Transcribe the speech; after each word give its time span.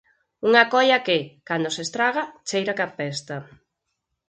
Unha 0.47 0.63
coia 0.73 0.97
que, 1.07 1.19
cando 1.49 1.69
se 1.75 1.81
estraga, 1.87 2.23
cheira 2.49 2.75
que 2.77 2.85
apesta. 2.89 3.37